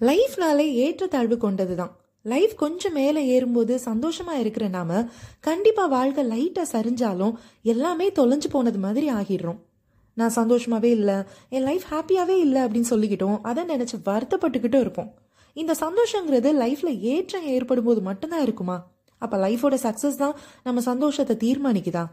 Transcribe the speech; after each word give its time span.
லைஃப்னாலே 0.00 0.72
ஏற்றத்தாழ்வு 0.72 1.36
கொண்டது 1.36 1.76
தான் 1.76 1.96
லைஃப் 2.22 2.56
கொஞ்சம் 2.56 2.92
மேலே 2.92 3.26
ஏறும்போது 3.26 3.80
சந்தோஷமா 3.84 4.32
இருக்கிற 4.32 4.68
நாம 4.68 5.08
கண்டிப்பா 5.40 5.86
வாழ்க்கை 5.86 6.24
லைட்டா 6.24 6.62
சரிஞ்சாலும் 6.72 7.34
எல்லாமே 7.62 8.08
தொலைஞ்சு 8.08 8.48
போனது 8.50 8.78
மாதிரி 8.78 9.12
ஆகிடுறோம். 9.12 9.58
நான் 10.14 10.34
சந்தோஷமாவே 10.34 10.84
இல்லை 10.84 11.14
என் 11.48 11.62
லைஃப் 11.62 11.82
ஹாப்பியாவே 11.90 12.36
இல்லை 12.38 12.62
அப்படின்னு 12.62 12.90
சொல்லிக்கிட்டோம். 12.90 13.40
அதை 13.42 13.64
நினைச்சு 13.64 13.96
வருத்தப்பட்டுக்கிட்டும் 14.04 14.80
இருப்போம். 14.80 15.14
இந்த 15.52 15.74
சந்தோஷங்கிறது 15.80 16.52
லைஃப்ல 16.62 17.00
ஏற்றம் 17.00 17.46
ஏற்படும் 17.46 17.84
போது 17.84 18.00
மட்டும்தான் 18.00 18.42
இருக்குமா? 18.42 18.90
அப்ப 19.18 19.48
லைஃபோட 19.48 19.76
சக்சஸ் 19.86 20.16
தான் 20.16 20.34
நம்ம 20.62 20.80
சந்தோஷத்தை 20.80 21.36
தீர்மானிக்குதா? 21.36 22.04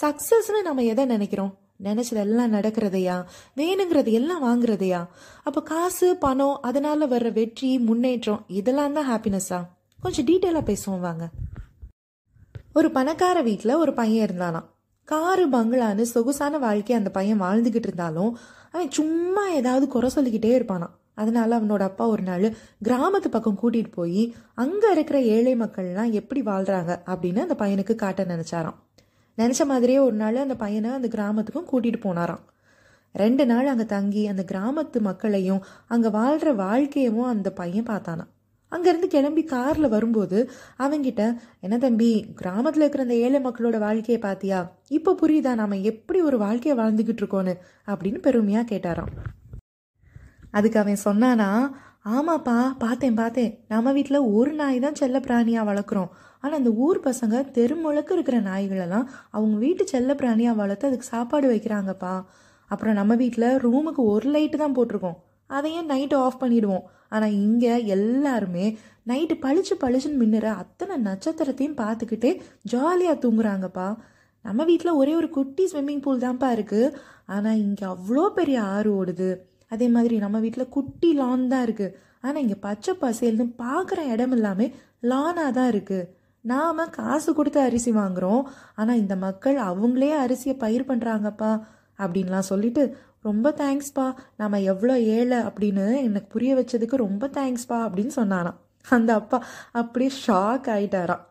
சக்சஸ்னு 0.00 0.62
நம்ம 0.62 0.82
எதை 0.82 1.04
நினைக்கிறோம்? 1.04 1.59
நினைச்சதெல்லாம் 1.82 2.54
நடக்கிறதையா? 2.56 3.24
வேணுங்கிறது 3.56 4.10
எல்லாம் 4.12 4.44
வாங்குறதையா? 4.44 5.06
அப்போ 5.42 5.62
காசு 5.62 6.16
பணம் 6.16 6.60
அதனால 6.62 7.06
வர்ற 7.06 7.32
வெற்றி 7.32 7.78
முன்னேற்றம் 7.78 8.44
இதெல்லாம் 8.48 8.92
தான் 8.92 9.08
ஹாப்பினஸ்ஸா 9.10 9.60
கொஞ்சம் 10.00 10.26
டீட்டெயிலாக 10.26 10.64
பேசுவோம் 10.70 11.00
வாங்க. 11.00 11.28
ஒரு 12.72 12.90
பணக்கார 12.90 13.42
வீட்டில் 13.42 13.74
ஒரு 13.74 13.92
பையன் 13.92 14.30
இருந்தானாம். 14.30 14.68
காரு 15.04 15.48
பங்களான்னு 15.48 16.00
சொகுசான 16.00 16.58
வாழ்க்கை 16.58 16.96
அந்த 16.96 17.10
பையன் 17.10 17.40
வாழ்ந்துக்கிட்டு 17.40 17.88
இருந்தாலும் 17.88 18.38
அவன் 18.72 18.90
சும்மா 18.90 19.48
ஏதாவது 19.48 19.88
குறை 19.88 20.10
சொல்லிக்கிட்டே 20.10 20.52
இருப்பானான் 20.58 20.94
அதனால 21.14 21.58
அவனோட 21.58 21.80
அப்பா 21.80 22.06
ஒரு 22.06 22.22
நாள் 22.22 22.54
கிராமத்து 22.84 23.28
பக்கம் 23.30 23.58
கூட்டிகிட்டு 23.62 23.92
போய் 23.92 24.34
அங்கே 24.54 24.90
இருக்கிற 24.90 25.20
ஏழை 25.20 25.54
மக்கள்லாம் 25.56 26.10
எப்படி 26.10 26.40
வாழ்கிறாங்க 26.40 26.92
அப்படின்னு 27.06 27.38
அந்த 27.38 27.56
பையனுக்கு 27.58 27.94
காட்ட 27.94 28.24
நினச்சாராம். 28.24 28.78
நினச்ச 29.40 29.64
மாதிரியே 29.66 29.98
ஒரு 29.98 30.16
நாள் 30.22 30.36
அந்த 30.36 30.56
பையனை 30.56 30.90
அந்த 30.90 31.08
கிராமத்துக்கும் 31.16 31.68
கூட்டிகிட்டு 31.72 32.00
போனாராம். 32.06 32.44
ரெண்டு 33.14 33.44
நாள் 33.46 33.66
அங்கே 33.66 33.84
தங்கி 33.84 34.26
அந்த 34.26 34.44
கிராமத்து 34.52 34.98
மக்களையும் 35.00 35.64
அங்கே 35.86 36.08
வாழ்கிற 36.08 36.50
வாழ்க்கையவும் 36.54 37.30
அந்த 37.34 37.48
பையன் 37.50 37.86
பார்த்தானா 37.86 38.26
அங்கேருந்து 38.72 39.06
கிளம்பி 39.06 39.42
காரில் 39.44 39.88
வரும்போது 39.88 40.38
அவங்கிட்ட 40.78 41.22
என்ன 41.60 41.78
தம்பி 41.78 42.10
கிராமத்தில் 42.34 42.82
இருக்கிற 42.82 43.02
அந்த 43.02 43.14
ஏழை 43.14 43.38
மக்களோட 43.44 43.78
வாழ்க்கையை 43.78 44.18
பார்த்தியா? 44.22 44.58
இப்போ 44.88 45.16
புரியுதா? 45.22 45.54
நாம் 45.54 45.82
எப்படி 45.90 46.20
ஒரு 46.20 46.38
வாழ்க்கையை 46.38 46.76
வாழ்ந்துக்கிட்டு 46.80 47.22
இருக்கோன்னு? 47.22 47.54
அப்படின்னு 47.86 48.18
பெருமையாக 48.18 48.74
கேட்டாராம். 48.74 49.14
அதுக்கு 50.50 50.78
அவன் 50.78 51.02
சொன்னானா 51.04 51.50
ஆமாப்பா 52.04 52.54
பார்த்தேன் 52.82 53.16
பார்த்தேன் 53.20 53.50
நம்ம 53.68 53.92
வீட்டில் 53.92 54.26
ஒரு 54.36 54.52
நாய் 54.52 54.78
தான் 54.84 54.98
செல்ல 55.00 55.16
பிராணியாக 55.26 55.68
வளர்க்குறோம். 55.70 56.10
ஆனால் 56.42 56.58
அந்த 56.58 56.70
ஊர் 56.84 56.98
பசங்க 57.06 57.40
தெருமுழக்க 57.56 58.10
இருக்கிற 58.16 58.36
நாய்களெல்லாம் 58.40 59.08
அவங்க 59.30 59.56
வீட்டு 59.64 59.84
செல்ல 59.86 60.14
பிராணியாக 60.14 60.60
வளர்த்து 60.60 60.88
அதுக்கு 60.88 61.10
சாப்பாடு 61.14 61.46
வைக்கிறாங்கப்பா. 61.52 62.14
அப்புறம் 62.70 62.96
நம்ம 63.00 63.12
வீட்டில் 63.14 63.48
ரூமுக்கு 63.64 64.02
ஒரு 64.12 64.28
லைட்டு 64.36 64.56
தான் 64.62 64.76
போட்டிருக்கோம். 64.78 65.18
அதையும் 65.50 65.90
நைட்டு 65.92 66.16
ஆஃப் 66.24 66.40
பண்ணிடுவோம். 66.42 66.84
ஆனால் 67.08 67.36
இங்கே 67.44 67.74
எல்லாருமே 67.96 68.66
நைட்டு 69.10 69.36
பளிச்சு 69.44 69.74
பளிச்சுன்னு 69.84 70.20
மின்னுற 70.22 70.48
அத்தனை 70.62 70.96
நட்சத்திரத்தையும் 71.08 71.78
பார்த்துக்கிட்டே 71.82 72.32
ஜாலியாக 72.72 73.20
தூங்குறாங்கப்பா. 73.24 73.88
நம்ம 74.44 74.64
வீட்டில் 74.64 74.98
ஒரே 75.02 75.14
ஒரு 75.20 75.30
குட்டி 75.30 75.64
ஸ்விம்மிங் 75.72 76.04
பூல் 76.04 76.24
தான்ப்பா 76.26 76.50
இருக்குது 76.56 76.92
ஆனால் 77.26 77.62
இங்கே 77.66 77.84
அவ்வளோ 77.94 78.26
பெரிய 78.40 78.58
ஆறு 78.74 78.90
ஓடுது. 79.00 79.30
அதே 79.70 79.88
மாதிரி 79.88 80.16
நம்ம 80.18 80.38
வீட்டில் 80.38 80.68
குட்டி 80.68 81.10
லான் 81.12 81.44
தான் 81.48 81.64
இருக்குது 81.66 81.94
ஆனால் 82.20 82.42
இங்கே 82.42 82.58
பச்சை 82.60 82.92
பசேல்னு 83.02 83.46
பார்க்குற 83.58 84.00
இடம் 84.12 84.30
எல்லாமே 84.30 84.66
லானாக 85.02 85.50
தான் 85.50 85.70
இருக்குது 85.72 86.08
நாம் 86.44 86.80
காசு 86.90 87.30
கொடுத்து 87.34 87.60
அரிசி 87.60 87.90
வாங்குகிறோம் 87.92 88.42
ஆனால் 88.74 88.96
இந்த 88.96 89.14
மக்கள் 89.16 89.56
அவங்களே 89.64 90.10
அரிசியை 90.20 90.54
பயிர் 90.56 90.88
பண்ணுறாங்கப்பா 90.90 91.52
அப்படின்லாம் 91.98 92.50
சொல்லிட்டு 92.50 92.82
ரொம்ப 93.22 93.50
தேங்க்ஸ்ப்பா 93.58 94.06
நாம் 94.36 94.64
எவ்வளோ 94.64 94.94
ஏழை 95.16 95.38
அப்படின்னு 95.48 95.86
எனக்கு 96.02 96.28
புரிய 96.28 96.52
வச்சதுக்கு 96.54 96.96
ரொம்ப 96.96 97.24
தேங்க்ஸ்ப்பா 97.34 97.78
அப்படின்னு 97.86 98.12
சொன்னானாம் 98.16 98.58
அந்த 98.86 99.10
அப்பா 99.14 99.38
அப்படியே 99.72 100.10
ஷாக் 100.26 100.68
ஆயிட்டாராம். 100.70 101.24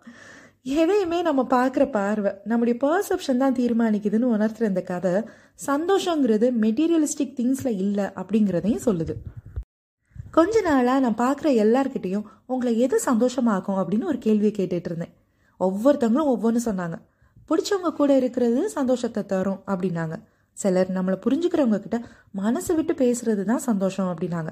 எதையுமே 0.66 1.22
நம்ம 1.22 1.42
பார்க்குற 1.50 1.92
பார்வை 1.92 2.32
நம்முடைய 2.46 2.76
பர்செப்ஷன் 2.82 3.38
தான் 3.38 3.56
தீர்மானிக்குதுன்னு 3.56 4.32
உணர்த்துற 4.36 4.64
இந்த 4.64 4.82
கதை 4.82 5.14
சந்தோஷங்கிறது 5.66 6.48
மெட்டீரியலிஸ்டிக் 6.64 7.38
திங்ஸில் 7.38 7.80
இல்லை 7.86 8.04
அப்படிங்கிறதையும் 8.04 8.84
சொல்லுது. 8.86 9.14
கொஞ்ச 10.32 10.62
நாளாக 10.62 11.00
நான் 11.00 11.18
பார்க்குற 11.22 11.50
எல்லார்கிட்டேயும் 11.64 12.26
உங்களை 12.46 12.80
எது 12.80 13.02
சந்தோஷமாக்கும் 13.06 13.80
அப்படின்னு 13.82 14.10
ஒரு 14.12 14.18
கேள்வியை 14.18 14.54
கேட்டுட்டு 14.58 14.90
இருந்தேன். 14.92 15.14
ஒவ்வொருத்தவங்களும் 15.60 16.32
ஒவ்வொன்று 16.34 16.62
சொன்னாங்க. 16.66 16.98
பிடிச்சவங்க 17.50 17.92
கூட 17.94 18.16
இருக்கிறது 18.18 18.70
சந்தோஷத்தை 18.70 19.26
தரும் 19.26 19.62
அப்படின்னாங்க. 19.68 20.18
சிலர் 20.58 20.90
நம்மளை 20.98 21.18
புரிஞ்சுக்கிறவங்க 21.26 21.80
கிட்ட 21.80 22.00
மனசு 22.32 22.72
விட்டு 22.76 22.94
பேசுறது 23.04 23.44
தான் 23.46 23.64
சந்தோஷம் 23.70 24.10
அப்படின்னாங்க. 24.14 24.52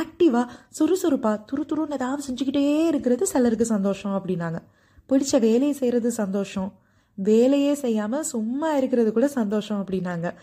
ஆக்டிவாக 0.00 0.46
சுறுசுறுப்பாக 0.78 1.38
துரு 1.50 1.64
துருன்னு 1.70 1.98
ஏதாவது 2.00 2.22
செஞ்சுக்கிட்டே 2.28 2.64
இருக்கிறது 2.92 3.26
சிலருக்கு 3.26 3.66
சந்தோஷம் 3.74 4.16
அப்படின்னாங்க. 4.18 4.60
பிடிச்ச 5.08 5.40
வேலையை 5.40 5.72
செய்கிறது 5.72 6.10
சந்தோஷம். 6.10 6.72
வேலையே 7.14 7.74
செய்யாமல் 7.74 8.22
சும்மா 8.22 8.76
இருக்கிறது 8.76 9.12
கூட 9.12 9.28
சந்தோஷம் 9.28 9.84
அப்படின்னாங்க. 9.84 10.34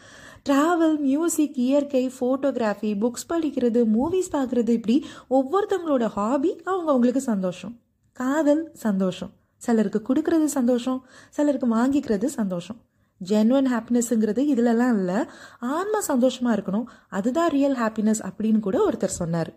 ட்ராவல் 0.50 0.98
மியூசிக் 0.98 1.58
இயற்கை 1.58 2.12
ஃபோட்டோகிராஃபி 2.20 2.92
புக்ஸ் 3.00 3.30
படிக்கிறது 3.30 3.86
மூவிஸ் 3.96 4.32
பார்க்குறது 4.32 4.70
இப்படி 4.70 5.06
ஒவ்வொருத்தவங்களோட 5.30 6.06
ஹாபி 6.06 6.62
அவங்க 6.64 6.90
அவங்களுக்கு 6.90 7.22
சந்தோஷம். 7.22 7.80
காதல் 8.14 8.72
சந்தோஷம். 8.74 9.32
சிலருக்கு 9.58 10.02
கொடுக்கறது 10.10 10.46
சந்தோஷம். 10.46 11.06
சிலருக்கு 11.30 11.76
வாங்கிக்கிறது 11.76 12.26
சந்தோஷம். 12.26 12.76
ஜென்வன் 13.18 13.74
ஹாப்பினஸ்ங்கிறது 13.74 14.42
இதுலலாம் 14.54 14.98
இல்லை. 14.98 15.26
ஆன்மா 15.60 16.00
சந்தோஷமாக 16.00 16.62
இருக்கணும். 16.62 16.84
அதுதான் 17.10 17.50
ரியல் 17.50 17.78
ஹாப்பினஸ் 17.78 18.30
அப்படின்னு 18.30 18.60
கூட 18.60 18.90
ஒருத்தர் 18.90 19.18
சொன்னார். 19.22 19.54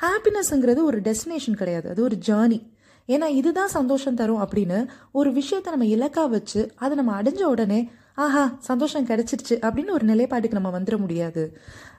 ஹாப்பினஸ்ங்கிறது 0.00 0.82
ஒரு 0.82 1.00
டெஸ்டினேஷன் 1.00 1.52
கிடையாது. 1.52 1.88
அது 1.88 2.02
ஒரு 2.02 2.18
ஜேர்னி 2.26 2.72
ஏன்னா 3.08 3.26
இதுதான் 3.28 3.68
சந்தோஷம் 3.68 4.14
தரும் 4.14 4.42
அப்படின்னு 4.44 4.78
ஒரு 5.12 5.30
விஷயத்த 5.30 5.74
நம்ம 5.74 5.84
இலக்கா 5.84 6.28
வச்சு 6.28 6.72
அதை 6.76 6.96
நம்ம 6.96 7.22
அடைஞ்ச 7.22 7.42
உடனே 7.42 7.80
ஆஹா 8.14 8.42
சந்தோஷம் 8.60 9.06
கிடைச்சிருச்சு 9.06 9.54
அப்படின்னு 9.64 9.90
ஒரு 9.90 10.04
நிலைப்பாட்டுக்கு 10.06 10.58
நம்ம 10.58 10.70
வந்துட 10.78 10.96
முடியாது. 10.98 11.42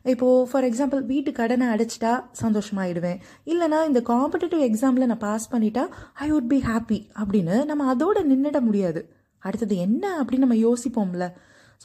இப்போது 0.03 0.47
ஃபார் 0.51 0.63
எக்ஸாம்பிள் 0.63 1.01
வீட்டு 1.05 1.31
கடனை 1.31 1.67
அடைச்சிட்டா 1.67 2.11
சந்தோஷமாயிடுவேன். 2.41 3.19
இல்லைனா 3.45 3.79
இந்த 3.87 4.01
காம்படிட்டிவ் 4.11 4.61
எக்ஸாமில் 4.69 5.05
நான் 5.05 5.23
பாஸ் 5.25 5.51
பண்ணிட்டா 5.53 5.83
ஐ 6.13 6.31
வுட் 6.31 6.47
பி 6.47 6.59
ஹாப்பி 6.69 6.99
அப்படின்னு 7.21 7.65
நம்ம 7.65 7.95
அதோட 7.95 8.17
நின்றுட 8.31 8.61
முடியாது. 8.61 9.01
அடுத்தது 9.39 9.75
என்ன 9.77 10.03
அப்படின்னு 10.21 10.45
நம்ம 10.47 10.59
யோசிப்போம்ல. 10.67 11.27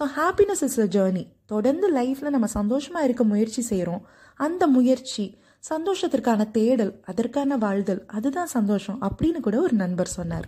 So 0.01 0.05
happiness 0.19 0.63
is 0.67 0.81
a 0.81 0.89
journey 0.97 1.25
தொடர்ந்து 1.47 1.87
லைஃப்பில் 1.95 2.35
நம்ம 2.37 2.47
சந்தோஷமாக 2.47 3.05
இருக்க 3.05 3.25
முயற்சி 3.25 3.63
செய்கிறோம் 3.63 4.03
அந்த 4.41 4.65
முயற்சி 4.67 5.25
சந்தோஷத்திற்கான 5.69 6.51
தேடல் 6.51 7.01
அதற்கான 7.03 7.57
வாழ்தல் 7.57 8.07
அதுதான் 8.07 8.47
சந்தோஷம் 8.47 8.99
அப்படின்னு 9.03 9.41
கூட 9.41 9.61
ஒரு 9.61 9.73
நண்பர் 9.73 10.07
சொன்னார். 10.07 10.47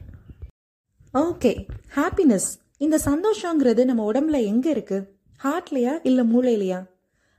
Okay 1.14 1.66
happiness. 1.94 2.48
இந்த 2.76 2.98
சந்தோஷங்கிறது 3.04 3.84
நம்ம 3.84 4.12
உடம்புல 4.12 4.44
எங்க 4.44 4.70
இருக்கு? 4.70 4.98
ஹார்ட்லையா 5.44 5.92
இல்ல 6.02 6.24
மூளையிலையா? 6.24 6.86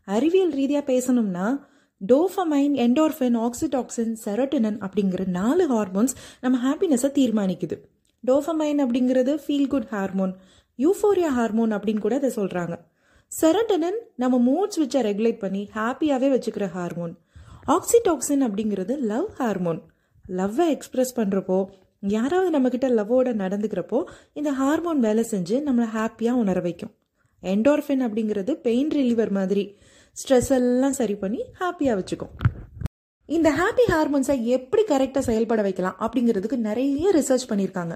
அறிவியல் 0.06 0.54
ரீதியா 0.54 0.84
பேசணும்னா 0.86 1.48
டோஃபமைன் 2.02 2.76
என்டோர்ஃபின் 2.86 3.38
ஆக்சிடாக்சின் 3.46 4.14
செரோட்டினன் 4.26 4.78
அப்படிங்கிற 4.86 5.26
நாலு 5.26 5.66
ஹார்மோன்ஸ் 5.74 6.16
நம்ம 6.42 6.58
ஹாப்பினஸை 6.66 7.10
தீர்மானிக்குது. 7.20 7.76
டோஃபமைன் 8.28 8.80
அப்படிங்கிறது 8.84 9.40
feel 9.48 9.68
good 9.68 9.88
hormone 9.88 10.36
euphoria 10.78 11.30
hormone 11.38 11.72
அப்படின்னு 11.72 12.00
கூட 12.00 12.16
அதை 12.16 12.30
சொல்கிறாங்க 12.36 12.76
செரோட்டனன் 13.42 14.00
நம்ம 14.16 14.38
மூட் 14.48 14.70
ஸ்விட்சை 14.76 15.02
ரெகுலேட் 15.10 15.38
பண்ணி 15.38 15.70
ஹாப்பியாகவே 15.76 16.30
வச்சுக்கிற 16.36 16.70
ஹார்மோன் 16.70 17.14
ஆக்சிடாக்சின் 17.68 18.44
அப்படிங்கிறது 18.46 18.98
லவ் 18.98 19.30
ஹார்மோன் 19.34 19.82
லவ்வை 20.30 20.66
எக்ஸ்பிரஸ் 20.70 21.20
பண்ணுறப்போ 21.20 21.66
யாராவது 22.00 22.50
நம்மக்கிட்ட 22.56 22.88
லவ்வோட 22.98 23.30
நடந்துக்கிறப்போ 23.44 24.04
இந்த 24.34 24.52
ஹார்மோன் 24.52 25.00
வேலை 25.00 25.26
செஞ்சு 25.32 25.56
நம்மளை 25.68 25.88
ஹாப்பியாக 25.96 26.32
உணர 26.32 26.60
வைக்கும். 26.60 26.92
என்டோர்ஃபின் 27.44 28.04
அப்படிங்கிறது 28.08 28.54
பெயின் 28.54 28.90
ரிலீவர் 28.90 29.32
மாதிரி. 29.32 29.78
ஸ்ட்ரெஸ் 30.18 30.52
எல்லாம் 30.52 30.92
சரி 30.92 31.16
பண்ணி 31.16 31.46
ஹாப்பியாக 31.60 32.00
வச்சுக்கும். 32.00 32.34
இந்த 33.26 33.50
ஹாப்பி 33.52 33.86
ஹார்மோன்ஸை 33.92 34.44
எப்படி 34.44 34.84
கரெக்டாக 34.90 35.20
செயல்பட 35.20 35.62
வைக்கலாம் 35.62 35.96
அப்படிங்கிறதுக்கு 36.00 36.58
நிறைய 36.58 37.12
ரிசர்ச் 37.16 37.50
பண்ணியிருக்காங்க. 37.50 37.96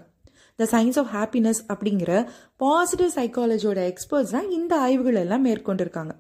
த 0.55 0.67
சயின்ஸ் 0.71 0.99
ஆஃப் 0.99 1.11
ஹாப்பினஸ் 1.15 1.61
அப்படிங்கிற 1.67 2.27
பாசிட்டிவ் 2.57 3.11
சைக்காலஜியோட 3.15 3.93
எக்ஸ்பர்ட்ஸ் 3.93 4.31
தான் 4.31 4.49
இந்த 4.49 4.79
ஆய்வுகள் 4.79 5.15
எல்லாம் 5.15 5.45
மேற்கொண்டிருக்காங்க. 5.45 6.11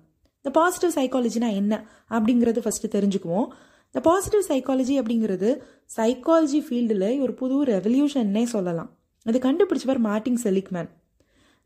இந்த 0.47 0.59
பாசிட்டிவ் 0.59 0.91
சைக்காலஜினா 0.97 1.47
என்ன 1.53 1.73
அப்படிங்கிறது 2.09 2.59
ஃபஸ்ட்டு 2.65 2.89
தெரிஞ்சுக்குவோம். 2.93 3.47
இந்த 3.87 3.99
பாசிட்டிவ் 4.05 4.43
சைக்காலஜி 4.49 4.93
அப்படிங்கிறது 4.99 5.49
சைக்காலஜி 5.95 6.59
ஃபீல்டில் 6.67 7.21
ஒரு 7.21 7.33
புது 7.33 7.55
ரெவல்யூஷன்னே 7.65 8.43
சொல்லலாம். 8.43 8.89
அது 9.25 9.39
கண்டுபிடிச்சவர் 9.39 9.97
மார்டின் 9.97 10.39
செலிக்மேன். 10.43 10.89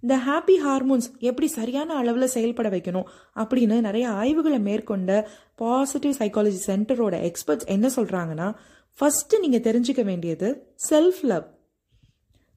இந்த 0.04 0.16
ஹாப்பி 0.28 0.56
ஹார்மோன்ஸ் 0.66 1.08
எப்படி 1.20 1.48
சரியான 1.48 1.94
அளவில் 1.94 2.34
செயல்பட 2.36 2.70
வைக்கணும் 2.70 3.08
அப்படின்னு 3.36 3.78
நிறைய 3.82 4.10
ஆய்வுகளை 4.10 4.60
மேற்கொண்ட 4.60 5.30
பாசிட்டிவ் 5.56 6.20
சைக்காலஜி 6.20 6.62
சென்டரோட 6.70 7.32
எக்ஸ்பர்ட்ஸ் 7.32 7.66
என்ன 7.66 7.90
சொல்கிறாங்கன்னா 7.96 8.56
ஃபஸ்ட்டு 9.00 9.42
நீங்கள் 9.44 9.66
தெரிஞ்சுக்க 9.68 10.04
வேண்டியது 10.04 10.50
செல்ஃப் 10.90 11.22
லவ் 11.22 11.48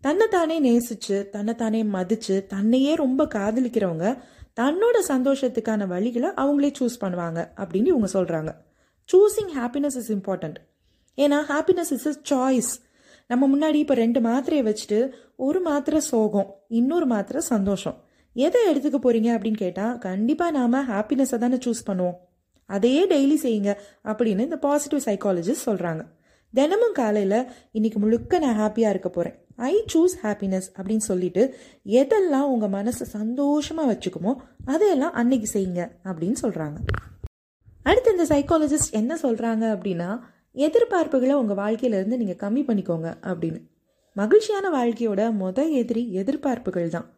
தன்னைத்தானே 0.05 0.57
நேசிச்சு 0.61 1.29
தன்னைத்தானே 1.31 1.85
மதிச்சு 1.85 2.47
தன்னையே 2.47 2.95
ரொம்ப 2.95 3.25
காதலிக்கிறவங்க 3.25 4.19
தன்னோட 4.61 4.97
சந்தோஷத்துக்கான 5.09 5.87
வழிகளை 5.87 6.29
அவங்களே 6.35 6.71
சூஸ் 6.79 7.01
பண்ணுவாங்க 7.01 7.51
அப்படின்னு 7.57 7.87
இவங்க 7.87 8.09
சொல்கிறாங்க 8.13 8.51
சூஸிங் 9.13 9.53
ஹாப்பினஸ் 9.55 9.97
இஸ் 9.97 10.11
இம்பார்ட்டண்ட் 10.11 10.59
ஏன்னா 11.19 11.39
ஹாப்பினஸ் 11.49 11.93
இஸ் 11.93 12.09
அ 12.09 12.15
சாய்ஸ் 12.31 12.73
நம்ம 13.27 13.57
முன்னாடி 13.57 13.75
இப்போ 13.75 13.95
ரெண்டு 13.95 14.21
மாத்திரையை 14.21 14.65
வச்சுட்டு 14.67 15.13
ஒரு 15.37 15.61
மாத்திரை 15.61 16.01
சோகம் 16.01 16.49
இன்னொரு 16.69 17.07
மாத்திரை 17.07 17.41
சந்தோஷம். 17.41 17.97
எதை 18.33 18.61
எடுத்துக்க 18.73 18.99
போறீங்க 18.99 19.29
அப்படின்னு 19.37 19.57
கேட்டால் 19.57 19.99
கண்டிப்பாக 19.99 20.51
நாம் 20.51 20.89
ஹாப்பினஸை 20.89 21.39
தானே 21.39 21.57
சூஸ் 21.57 21.87
பண்ணுவோம். 21.87 22.17
அதையே 22.67 23.07
டெய்லி 23.07 23.37
செய்யுங்க 23.43 23.73
அப்படின்னு 24.05 24.41
இந்த 24.41 24.57
பாசிட்டிவ் 24.57 25.07
சைக்காலஜிஸ்ட் 25.07 25.67
சொல்கிறாங்க 25.67 26.03
தினமும் 26.55 26.93
காலையில் 26.93 27.39
இன்னைக்கு 27.73 27.99
முழுக்க 27.99 28.39
நான் 28.39 28.59
ஹாப்பியாக 28.61 28.91
இருக்க 28.91 29.09
போகிறேன் 29.09 29.44
ஐ 29.59 29.75
சூஸ் 29.93 30.15
ஹாப்பினஸ் 30.23 30.69
அப்படின்னு 30.77 31.05
சொல்லிட்டு 31.11 31.43
எதெல்லாம் 31.87 32.51
உங்கள் 32.53 32.75
மனசை 32.79 33.07
சந்தோஷமாக 33.19 33.91
வச்சுக்குமோ 33.93 34.35
அதையெல்லாம் 34.67 35.17
அன்னைக்கு 35.23 35.51
செய்யுங்க 35.57 35.83
அப்படின்னு 36.09 36.39
சொல்கிறாங்க 36.45 36.79
அடுத்து 37.87 38.15
இந்த 38.15 38.27
சைக்காலஜிஸ்ட் 38.35 38.95
என்ன 39.01 39.19
சொல்கிறாங்க 39.23 39.65
அப்படின்னா 39.75 40.11
எதிர்பார்ப்புகளை 40.67 41.35
உங்கள் 41.35 41.59
வாழ்க்கையிலேருந்து 41.63 42.19
நீங்கள் 42.21 42.41
கம்மி 42.43 42.63
பண்ணிக்கோங்க 42.67 43.09
அப்படின்னு. 43.31 43.61
மகிழ்ச்சியான 44.17 44.67
வாழ்க்கையோட 44.71 45.23
முத 45.33 45.59
எதிரி 45.81 46.03
எதிர்பார்ப்புகள் 46.13 46.89
தான். 46.89 47.09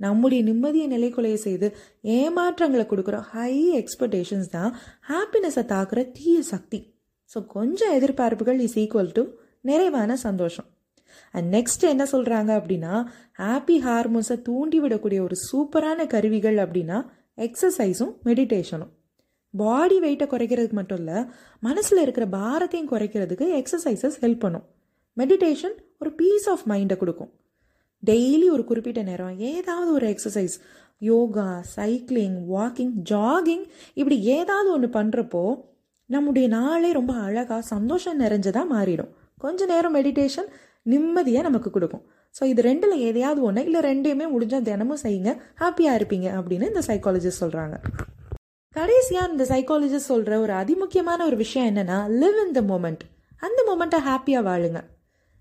நம்முடைய 0.00 0.40
நிம்மதியை 0.48 0.86
நிலைக்குலைய 0.94 1.34
செய்து 1.34 1.66
ஏமாற்றங்களை 2.16 2.84
கொடுக்குற 2.86 3.16
ஹை 3.32 3.52
எக்ஸ்பெக்டேஷன்ஸ் 3.80 4.50
தான் 4.56 4.70
ஹாப்பினஸை 5.10 5.64
தாக்குற 5.74 6.12
தீய 6.12 6.42
சக்தி. 6.42 6.80
ஸோ 7.30 7.46
கொஞ்சம் 7.46 7.94
எதிர்பார்ப்புகள் 7.98 8.60
இஸ் 8.66 8.78
ஈக்குவல் 8.84 9.12
டு 9.12 9.24
நிறைவான 9.60 10.16
சந்தோஷம். 10.16 10.68
அண்ட் 11.32 11.54
நெக்ஸ்ட் 11.54 11.84
என்ன 11.88 12.04
சொல்கிறாங்க 12.12 12.52
அப்படின்னா 12.60 13.06
ஹாப்பி 13.38 13.76
ஹார்மோன்ஸை 13.86 14.42
தூண்டி 14.42 14.80
விடக்கூடிய 14.80 15.20
ஒரு 15.20 15.36
சூப்பரான 15.46 16.06
கருவிகள் 16.06 16.56
அப்படின்னா 16.56 17.06
எக்ஸசைஸும் 17.36 18.12
மெடிடேஷனும் 18.24 18.92
பாடி 19.50 20.00
வெயிட்டை 20.00 20.26
குறைக்கிறதுக்கு 20.26 20.72
மட்டும் 20.72 20.98
இல்லை 20.98 21.24
மனசில் 21.60 21.98
இருக்கிற 21.98 22.26
பாரத்தையும் 22.26 22.90
குறைக்கிறதுக்கு 22.90 23.46
எக்ஸசைசஸ் 23.60 24.16
ஹெல்ப் 24.20 24.38
பண்ணும். 24.38 24.64
மெடிடேஷன் 25.16 25.76
ஒரு 25.98 26.12
பீஸ் 26.12 26.48
ஆஃப் 26.48 26.64
மைண்டை 26.68 26.96
கொடுக்கும். 26.96 27.30
டெய்லி 28.06 28.46
ஒரு 28.50 28.64
குறிப்பிட்ட 28.64 29.02
நேரம் 29.02 29.38
ஏதாவது 29.38 29.92
ஒரு 29.92 30.06
exercise 30.08 30.56
yoga 30.98 31.62
cycling 31.76 32.36
walking 32.54 32.92
jogging 33.10 33.64
இப்படி 33.94 34.20
ஏதாவது 34.20 34.72
ஒன்று 34.72 34.88
பண்ணுறப்போ 34.88 35.44
நம்முடைய 36.06 36.48
நாளே 36.48 36.92
ரொம்ப 36.92 37.14
அழகாக 37.14 37.62
சந்தோஷம் 37.62 38.20
நிறைஞ்சதாக 38.20 38.66
மாறிடும். 38.72 39.12
கொஞ்ச 39.38 39.66
நேரம் 39.66 39.94
மெடிடேஷன் 39.94 40.50
நிம்மதியாக 40.86 41.46
நமக்கு 41.48 41.70
கொடுக்கும். 41.70 42.04
ஸோ 42.34 42.42
இது 42.52 42.62
ரெண்டில் 42.62 42.96
எதையாவது 43.08 43.40
ஒன்று 43.48 43.64
இல்லை 43.64 43.80
ரெண்டையுமே 43.88 44.26
முடிஞ்சால் 44.34 44.66
தினமும் 44.70 45.02
செய்யுங்க 45.02 45.32
ஹாப்பியாக 45.62 45.98
இருப்பீங்க 45.98 46.28
அப்படின்னு 46.38 46.70
இந்த 46.72 46.82
சைக்காலஜிஸ்ட் 46.88 47.42
சொல்கிறாங்க 47.44 47.76
கடைசியாக 48.74 49.30
இந்த 49.32 49.44
சைக்காலஜிஸ்ட் 49.50 50.10
சொல்கிற 50.12 50.40
ஒரு 50.40 50.52
அதிமுக்கியமான 50.52 51.20
ஒரு 51.26 51.36
விஷயம் 51.36 51.68
என்னென்னா 51.70 51.98
லிவ் 52.22 52.38
இன் 52.44 52.54
த 52.58 52.62
மூமெண்ட் 52.70 53.02
அந்த 53.46 53.60
மூமெண்ட்டை 53.68 54.00
ஹாப்பியாக 54.08 54.46
வாழுங்க. 54.48 54.78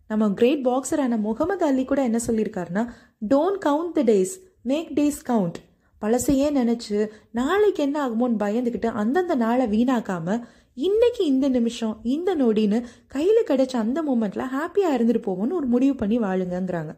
நம்ம 0.09 0.29
கிரேட் 0.39 0.63
பாக்ஸரான 0.67 1.17
முகமது 1.19 1.63
அலி 1.65 1.83
கூட 1.85 2.01
என்ன 2.03 2.19
சொல்லியிருக்காருன்னா 2.27 2.83
don't 3.31 3.59
count 3.65 3.93
the 3.99 4.01
days 4.11 4.33
make 4.71 4.89
days 4.99 5.21
count 5.29 5.57
பழசையே 6.01 6.47
நினச்சி 6.59 6.95
நாளைக்கு 7.31 7.81
என்ன 7.83 7.97
ஆகுமோன்னு 8.05 8.41
பயந்துக்கிட்டு 8.43 8.89
அந்தந்த 9.01 9.35
நாளை 9.35 9.65
வீணாக்காமல் 9.67 10.41
இன்னைக்கு 10.77 11.25
இந்த 11.25 11.49
நிமிஷம் 11.49 11.99
இந்த 12.03 12.35
நொடின்னு 12.35 12.77
கையில் 13.07 13.47
கிடைச்ச 13.49 13.73
அந்த 13.75 13.99
மூமெண்ட்ல 14.03 14.43
ஹாப்பியாக 14.53 14.95
இருந்துட்டு 14.97 15.21
போவோம்னு 15.25 15.57
ஒரு 15.59 15.67
முடிவு 15.73 15.95
பண்ணி 15.95 16.17
வாழுங்கங்கிறாங்க. 16.19 16.93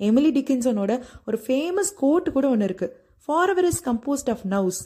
எமிலி 0.00 0.30
டிக்கின்சனோட 0.36 0.92
ஒரு 1.26 1.38
ஃபேமஸ் 1.46 1.90
கோட் 1.96 2.32
கூட 2.32 2.48
ஒன்று 2.48 2.64
இருக்கு. 2.64 2.88
Forever 3.50 3.64
is 3.64 3.82
composed 3.88 4.30
of 4.34 4.44
nows 4.54 4.80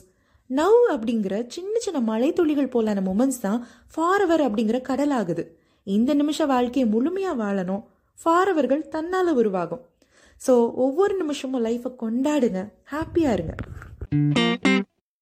now 0.49 0.79
அப்படிங்கிற 0.93 1.35
சின்ன 1.47 1.73
சின்ன 1.79 1.99
மழை 1.99 2.33
துளிகள் 2.33 2.73
போலான 2.75 3.03
மூமெண்ட்ஸ் 3.09 3.39
தான் 3.39 3.59
ஃபார்வர் 3.95 4.43
அப்படிங்கிற 4.47 4.81
கடல் 4.81 5.13
ஆகுது 5.19 5.45
இந்த 5.83 6.13
நிமிஷ 6.13 6.45
வாழ்க்கையை 6.45 6.89
முழுமையாக 6.89 7.39
வாழணும். 7.43 7.83
ஃபாரவர்கள் 8.19 8.87
தன்னால் 8.87 9.33
உருவாகும். 9.33 9.83
ஸோ 10.47 10.53
ஒவ்வொரு 10.85 11.15
நிமிஷமும் 11.17 11.65
லைஃப்பை 11.65 11.91
கொண்டாடுங்க. 12.03 12.61
ஹாப்பியாக 12.91 13.35
இருங்க. 13.37 13.55